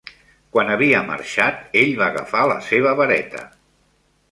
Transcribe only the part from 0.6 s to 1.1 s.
havia